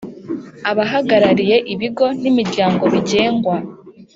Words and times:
Abahagarariye 0.71 1.57
ibigo 1.73 2.05
n 2.21 2.23
imiryango 2.31 2.83
bigengwa 2.93 3.55